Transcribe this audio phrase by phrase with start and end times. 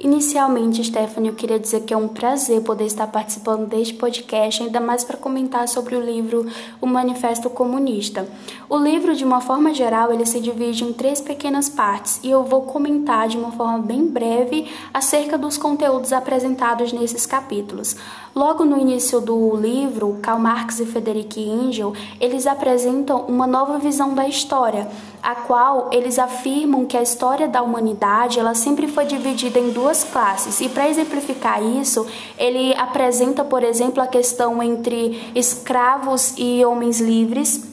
[0.00, 4.78] Inicialmente, Stephanie, eu queria dizer que é um prazer poder estar participando deste podcast, ainda
[4.78, 6.46] mais para comentar sobre o livro
[6.80, 8.24] O Manifesto Comunista.
[8.68, 12.44] O livro, de uma forma geral, ele se divide em três pequenas partes e eu
[12.44, 17.96] vou comentar de uma forma bem breve acerca dos conteúdos apresentados nesses capítulos.
[18.36, 24.14] Logo no início do livro, Karl Marx e Frederick Engel, eles apresentam uma nova visão
[24.14, 24.88] da história,
[25.28, 30.02] a qual eles afirmam que a história da humanidade ela sempre foi dividida em duas
[30.02, 30.58] classes.
[30.62, 32.06] E para exemplificar isso,
[32.38, 37.68] ele apresenta, por exemplo, a questão entre escravos e homens livres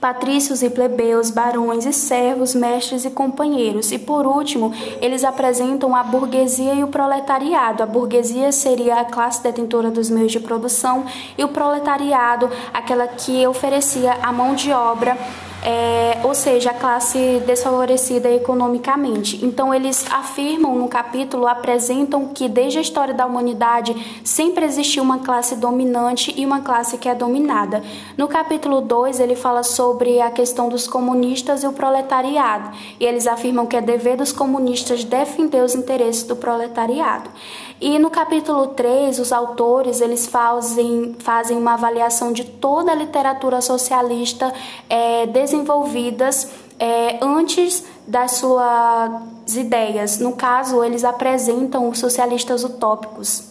[0.00, 3.90] patrícios e plebeus, barões e servos, mestres e companheiros.
[3.90, 7.82] E por último, eles apresentam a burguesia e o proletariado.
[7.82, 11.04] A burguesia seria a classe detentora dos meios de produção
[11.36, 15.18] e o proletariado, aquela que oferecia a mão de obra
[15.62, 19.44] é, ou seja, a classe desfavorecida economicamente.
[19.44, 25.18] Então, eles afirmam no capítulo, apresentam que desde a história da humanidade sempre existiu uma
[25.18, 27.82] classe dominante e uma classe que é dominada.
[28.16, 33.26] No capítulo 2, ele fala sobre a questão dos comunistas e o proletariado, e eles
[33.26, 37.30] afirmam que é dever dos comunistas defender os interesses do proletariado.
[37.80, 43.60] E no capítulo 3, os autores eles fazem, fazem uma avaliação de toda a literatura
[43.60, 44.52] socialista
[44.90, 50.18] é, desenvolvidas é, antes das suas ideias.
[50.18, 53.44] No caso, eles apresentam os socialistas utópicos.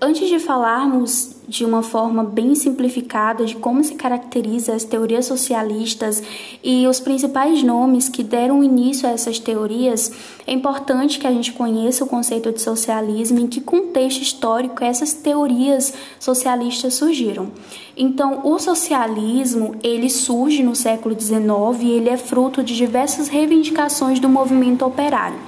[0.00, 6.22] Antes de falarmos de uma forma bem simplificada de como se caracteriza as teorias socialistas
[6.62, 10.10] e os principais nomes que deram início a essas teorias,
[10.46, 14.82] é importante que a gente conheça o conceito de socialismo e em que contexto histórico
[14.82, 17.50] essas teorias socialistas surgiram.
[17.96, 21.46] Então, o socialismo, ele surge no século XIX
[21.80, 25.38] e ele é fruto de diversas reivindicações do movimento operário.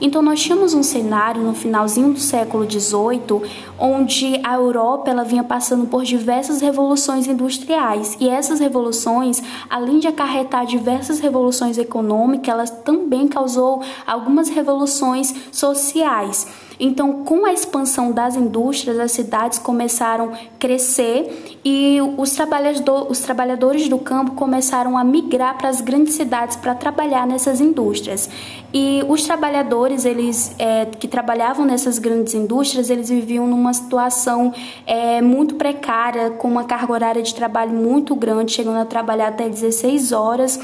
[0.00, 3.42] Então, nós tínhamos um cenário no finalzinho do século XVIII,
[3.76, 10.08] onde a Europa ela vinha passando por diversas revoluções industriais e essas revoluções, além de
[10.08, 16.46] acarretar diversas revoluções econômicas, elas também causou algumas revoluções sociais.
[16.78, 23.20] Então, com a expansão das indústrias, as cidades começaram a crescer e os, trabalhador, os
[23.20, 28.28] trabalhadores do campo começaram a migrar para as grandes cidades para trabalhar nessas indústrias.
[28.74, 34.52] E os trabalhadores, eles é, que trabalhavam nessas grandes indústrias, eles viviam numa situação
[34.86, 39.48] é, muito precária, com uma carga horária de trabalho muito grande, chegando a trabalhar até
[39.48, 40.58] 16 horas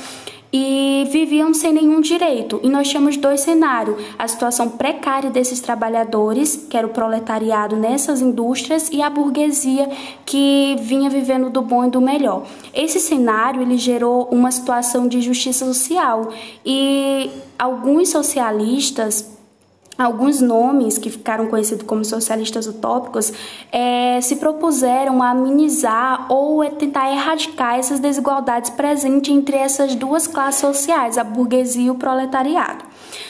[0.53, 2.60] e viviam sem nenhum direito.
[2.62, 8.21] E nós tínhamos dois cenários: a situação precária desses trabalhadores, que era o proletariado nessas
[8.21, 9.88] indústrias, e a burguesia
[10.27, 12.44] que vinha vivendo do bom e do melhor.
[12.75, 16.28] Esse cenário ele gerou uma situação de justiça social
[16.65, 19.42] e alguns socialistas
[19.99, 23.31] Alguns nomes que ficaram conhecidos como socialistas utópicos
[23.71, 30.63] é, se propuseram a amenizar ou tentar erradicar essas desigualdades presentes entre essas duas classes
[30.63, 32.85] sociais, a burguesia e o proletariado.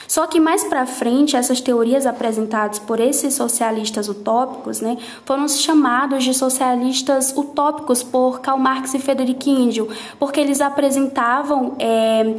[0.07, 6.23] Só que mais para frente, essas teorias apresentadas por esses socialistas utópicos né, foram chamados
[6.23, 12.35] de socialistas utópicos por Karl Marx e Frederick Engel, porque eles apresentavam é,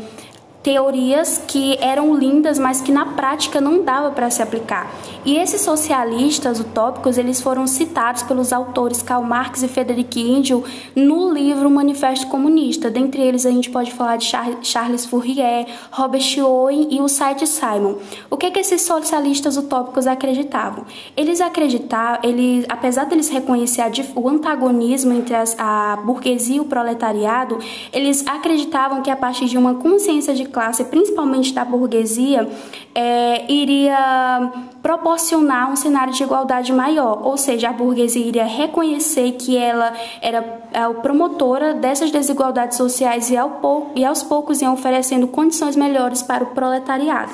[0.65, 4.91] teorias que eram lindas, mas que na prática não dava para se aplicar.
[5.23, 10.65] E esses socialistas utópicos, eles foram citados pelos autores Karl Marx e Frederick Engel
[10.97, 12.91] no livro Manifesto Comunista.
[12.91, 14.27] Dentre eles a gente pode falar de
[14.63, 17.97] Charles Fourier, Robert Owen e o site Simon.
[18.31, 20.87] O que que esses socialistas utópicos acreditavam?
[21.15, 23.83] Eles acreditavam, eles, apesar deles reconhecer
[24.15, 27.59] o antagonismo entre as, a burguesia e o proletariado,
[27.93, 32.49] eles acreditavam que a partir de uma consciência de classe, principalmente da burguesia,
[32.95, 39.57] é, iria proporcionar um cenário de igualdade maior, ou seja, a burguesia iria reconhecer que
[39.57, 45.75] ela era a promotora dessas desigualdades sociais e, ao, e aos poucos iam oferecendo condições
[45.75, 47.33] melhores para o proletariado.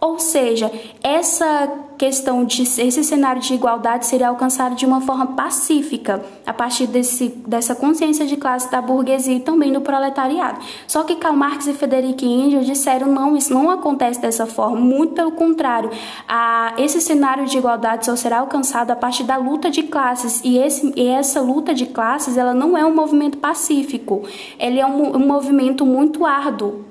[0.00, 0.70] Ou seja,
[1.02, 6.86] essa questão de esse cenário de igualdade seria alcançado de uma forma pacífica, a partir
[6.86, 10.60] desse, dessa consciência de classe da burguesia e também do proletariado.
[10.86, 15.14] Só que Karl Marx e Frederick Engels disseram não, isso não acontece dessa forma, muito
[15.14, 15.90] pelo contrário,
[16.28, 20.40] a, esse cenário de igualdade só será alcançado a partir da luta de classes.
[20.44, 24.22] E, esse, e essa luta de classes ela não é um movimento pacífico,
[24.60, 26.84] ele é um, um movimento muito árduo